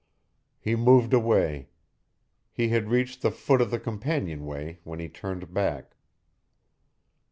[0.59, 1.69] He moved away.
[2.51, 5.95] He had reached the foot of the companionway when he turned back.